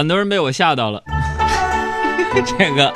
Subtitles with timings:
[0.00, 1.02] 很多人被我吓到了。
[2.58, 2.90] 这个，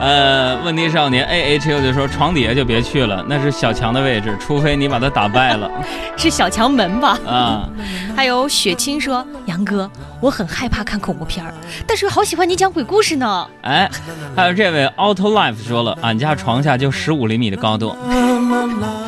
[0.00, 5.70] 呃，问题少年 A H U 就说床底下就别去了，那是小强的位置，除非你把他打败了
[6.18, 7.16] 是小强门吧？
[7.24, 7.68] 啊。
[8.16, 9.88] 还有雪清说：“杨哥，
[10.20, 11.54] 我很害怕看恐怖片儿，
[11.86, 13.46] 但是好喜欢你讲鬼故事呢。
[13.62, 13.88] 哎，
[14.34, 17.96] 还有这位 Auto Life 说了，俺家床下就十五厘米的高度，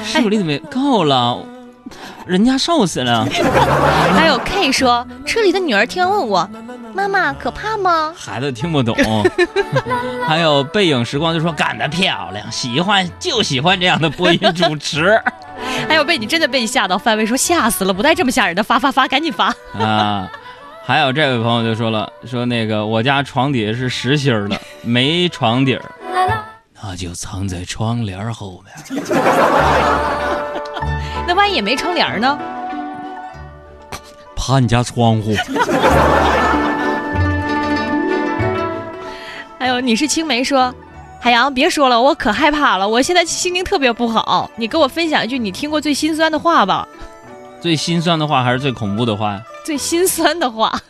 [0.05, 1.37] 十五厘米够了，
[2.27, 3.27] 人家瘦死了。”
[4.15, 6.51] 还有 K 说：“车里的女儿听完问我，
[6.99, 8.13] 妈妈可怕吗？
[8.17, 8.97] 孩子听不懂。
[10.27, 15.23] 还有背影时光就说干得漂亮，喜欢就喜欢这样的播音主持
[15.89, 19.55] 还有被你真的被你吓到，范伟说吓死了，不带这么吓人的，发发发，赶紧发。
[19.79, 20.29] 啊。
[20.85, 25.85] 还有这位朋友就说了，说那个我家床底下是实心儿的， 没床底儿，
[26.83, 28.75] 那就藏在窗帘后面。
[31.29, 32.37] 那万一也没窗帘呢？
[34.35, 35.37] 怕你家窗户。
[39.81, 40.75] 你是青梅说，
[41.21, 44.51] 海洋别说了，我可害怕了，我现在心情特别不好。
[44.57, 46.87] 你给我分享一句你听过最心酸的话吧，
[47.61, 49.41] 最心酸的话还是最恐怖的话？
[49.65, 50.81] 最心酸的话。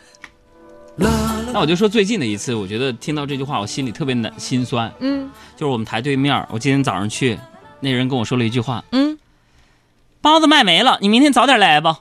[1.51, 4.91] 那我就说最近的一次，我觉得听到这句话，我心里特别难心酸。
[4.99, 7.37] 嗯就是我们台对面，我今天早上去，
[7.79, 9.17] 那人跟我说了一句话嗯
[10.21, 11.99] ，：“包子卖没了，你明天早点来吧。”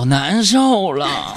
[0.00, 1.34] 老难受了。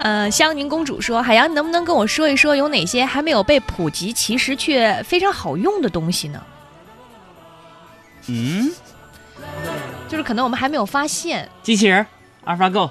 [0.00, 6.42] 呃，香凝公主说，海洋，你能不能跟我说一说有哪些还没有被普及，其实却非常好用的东西呢？
[8.26, 8.72] 嗯，
[10.08, 11.48] 就是可能我们还没有发现。
[11.62, 12.04] 机器人
[12.42, 12.90] 阿尔法 Go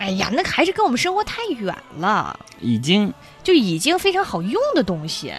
[0.00, 3.10] 哎呀，那还是跟我们生活太远了，已经，
[3.42, 5.32] 就已经非常好用的东西。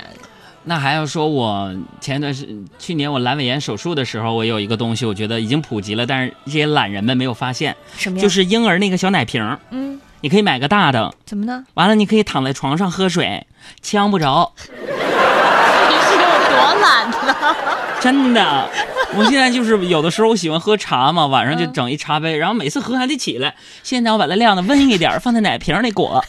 [0.65, 2.47] 那还要说，我前一段时
[2.79, 8.23] 去年我阑尾炎手术的时候，我有一个东西，我觉得已经普及了，但是这些懒人们没有发现，什么呀？
[8.23, 11.65] 就是婴儿那个小奶瓶，嗯，你可以买个大的，怎么呢？
[11.73, 13.45] 完了你可以躺在床上喝水，
[13.81, 14.53] 呛不着。
[14.65, 17.55] 你是有多懒呢？
[17.99, 18.69] 真的，
[19.15, 23.53] 我现在就是有的时候我喜欢喝茶嘛，晚上就整一茶杯，然后每次喝还得起来。
[23.83, 26.23] 现在我把它晾的温一点，放在奶瓶里裹，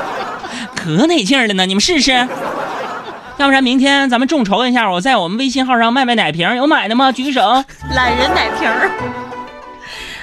[0.74, 1.66] 可得劲儿了呢。
[1.66, 2.12] 你们试试，
[3.36, 7.10] 要不然明天咱们众筹一下，我在我们微信号上卖卖奶瓶，有买的吗？
[7.10, 7.40] 举手。
[7.90, 8.90] 懒人奶瓶儿。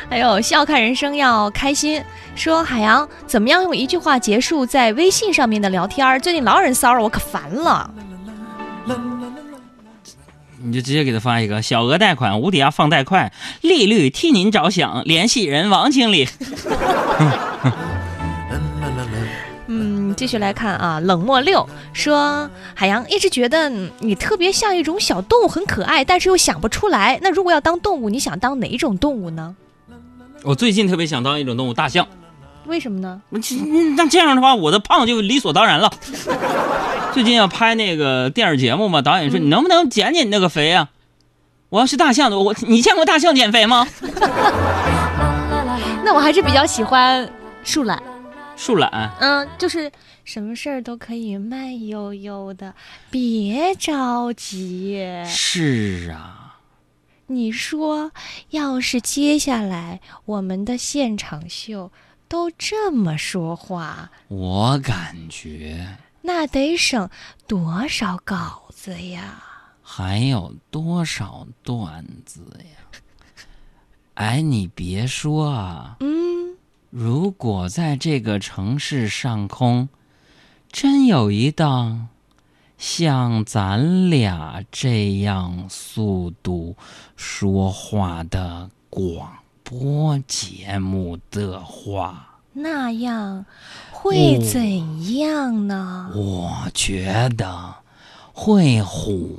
[0.09, 2.03] 还有笑看人生要开心，
[2.35, 6.19] 说海洋怎么样用一句话结束在微信上面的聊天儿？
[6.19, 7.89] 最近老有人骚扰我，可烦了。
[10.63, 16.27] 你就直接给他发一个小额贷款无抵押放贷快，利率替您着想，联系人王经理。
[20.21, 27.17] 嗯，继续来看啊，冷漠六说海洋一直觉得嗯你特别像一种小动物，很可爱，但是又想不出来。
[27.23, 29.55] 那如果要当动物，你想当哪一种动物呢？
[30.43, 32.07] 我最近特别想当一种动物，大象。
[32.67, 33.19] 为什么呢？
[33.97, 35.91] 那这样的话，我的胖就理所当然了。
[37.13, 40.89] 最近要拍那个电视节目嘛，导演说你能不能减减你那个肥啊？
[41.69, 43.87] 我要是大象的，我你见过大象减肥吗？
[46.05, 47.27] 那我还是比较喜欢
[47.63, 47.99] 树懒。
[48.63, 49.91] 树懒，嗯，就是
[50.23, 52.75] 什么事儿都可以慢悠悠的，
[53.09, 55.03] 别着急。
[55.25, 56.59] 是啊，
[57.25, 58.11] 你说，
[58.51, 61.91] 要是接下来我们的现场秀
[62.27, 67.09] 都这么说话，我感觉那得省
[67.47, 69.43] 多少稿子呀？
[69.81, 73.01] 还有多少段子呀？
[74.13, 76.20] 哎，你别说啊，嗯，
[76.91, 79.87] 如果在这个城市上空，
[80.69, 82.09] 真有一档
[82.77, 86.75] 像咱俩这样速度
[87.15, 89.29] 说话的广
[89.63, 93.45] 播节目的话，那样
[93.91, 96.11] 会哦怎样呢？
[96.13, 97.75] 我觉得
[98.33, 99.37] 会唬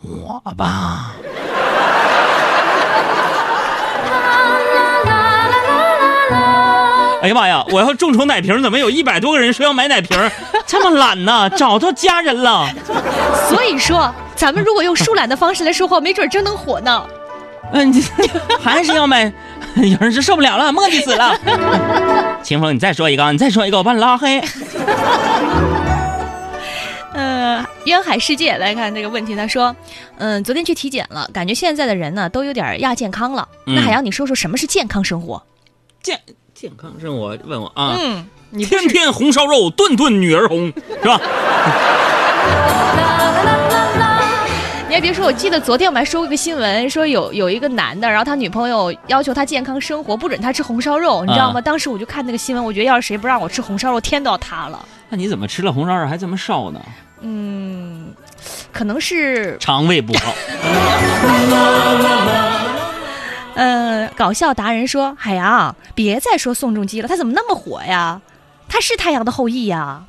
[0.00, 1.12] 我吧。
[7.22, 7.64] 哎呀妈呀！
[7.70, 10.18] 我要众筹奶瓶，怎么有一百多个人说要买奶瓶？
[10.66, 11.48] 这么懒呢？
[11.50, 12.68] 找到家人了。
[13.48, 17.06] 所以说，咱们如果用树懒的方式来说话，没准真能火呢。
[17.72, 18.04] 嗯，你
[18.60, 19.32] 还是要买。
[19.76, 21.38] 有人是受不了了，磨叽死了。
[22.42, 24.42] 清风，你再说一个，你再说一个，我把你拉黑。
[27.14, 29.74] 呃，渊海世界来看这个问题，他说，
[30.18, 33.46] 嗯，昨天去体检了，感觉现在的人呢都有点亚健康了。
[33.66, 35.40] 嗯那海洋，你说说什么是健康生活？
[36.02, 36.18] 健
[36.62, 40.72] 健康生活，问我啊，嗯，你天天红烧肉，顿顿女儿红，
[41.02, 41.18] 是吧？
[44.88, 51.58] 你还别说，我记得昨天我们还说过一个新闻，说有有一个男的，然后他女朋友要求他健康生活，不准他吃红烧肉，你知道吗？
[51.58, 54.78] 啊当时我就看那个新闻，我觉得要是谁不让我吃红烧肉，天都要塌了。
[55.08, 56.80] 那你怎么吃了红烧肉还这么瘦呢？
[57.22, 58.14] 嗯，
[58.70, 60.32] 可能是肠胃不好。
[63.54, 68.20] 呃，搞笑达人说：“海洋，别再说宋仲基了，他怎么那么火呀？
[68.68, 70.04] 他是太阳的后裔呀。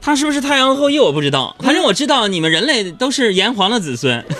[0.00, 4.24] 他是不是太阳后裔我不知道，反正我知道你们人类都是炎黄的子孙。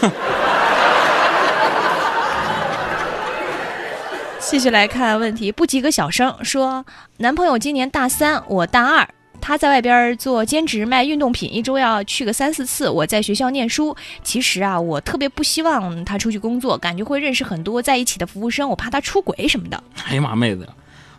[4.40, 6.84] 继续来看问题，不及格小生说，
[7.18, 9.08] 男朋友今年大三，我大二。
[9.42, 12.88] 他在外边做兼职卖运动品，一周要去个三四次。
[12.88, 13.94] 我在学校念书。
[14.22, 19.82] 其实啊，我特别不希望他出去工作，感觉会认识很多在一起的服务生，我怕他出轨什么的。
[20.06, 20.68] 哎呀妈，妹子，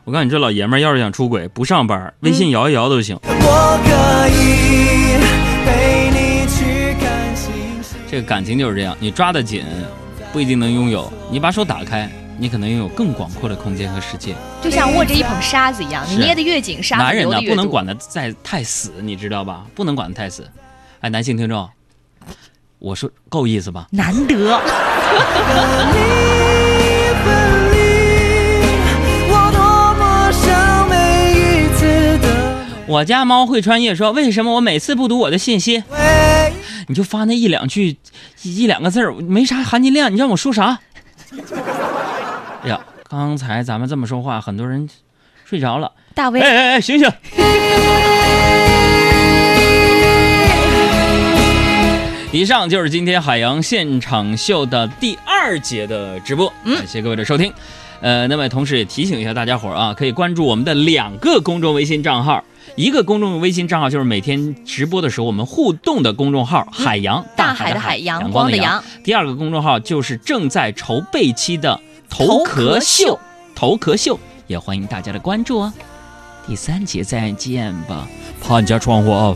[0.05, 3.19] 我告诉你，这老爷们儿要是想出轨，不上班，微信摇一摇都行。
[3.23, 5.19] 我可以
[5.65, 7.53] 陪你去看星
[7.83, 7.99] 星。
[8.09, 9.65] 这个感情就是这样，你抓得紧，
[10.31, 14.35] 不一定能拥有；你把手打开，你可能拥有更广阔的空间和世界。
[14.61, 17.55] 就像握着一捧沙子一样，你捏得越紧，沙男人呢，子流得越多。
[17.55, 19.65] 不能管得再太死，你知道吧？
[19.75, 20.49] 不能管得太死。
[21.01, 21.69] 哎，男性听众，
[22.79, 23.87] 我说够意思吧？
[23.91, 24.59] 难得。
[32.85, 35.83] 我家猫会穿越说，为什么我每次不读我的信息，
[36.87, 37.97] 你就发那一两句、
[38.43, 40.79] 一一两个字儿，没啥含金量，你让我说啥？
[42.63, 42.79] 哎呀，
[43.09, 44.87] 刚才咱们这么说话，很多人
[45.43, 45.91] 睡着了。
[46.15, 47.11] 大威哎，哎哎，醒醒！
[52.31, 57.53] 以上就是今天海洋现场秀的第二节的直播，嗯感谢各位的收听。
[57.99, 62.43] 呃，那么同时也提醒一下大家伙儿啊，可以关注我们的两个公众微信账号，
[62.75, 68.83] 一个公众微信账号就是每天直播的时候我们互动的公众号“海洋嗯大海的海阳光的阳”，。
[69.03, 71.79] 第二个公众号就是正在筹备期的
[72.13, 73.19] 头壳秀
[73.55, 75.73] 头壳秀，也欢迎大家的关注哦。
[76.45, 78.07] 第三节再见吧，
[78.39, 79.35] 怕你家窗户啊。